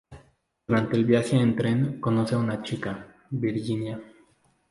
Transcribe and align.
Durante 0.67 0.97
el 0.97 1.05
viaje 1.05 1.37
en 1.37 1.55
tren, 1.55 2.01
conoce 2.01 2.33
a 2.33 2.39
una 2.39 2.63
chica, 2.63 3.05
Virginia. 3.29 4.01